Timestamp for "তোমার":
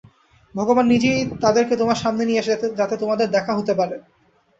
1.77-2.01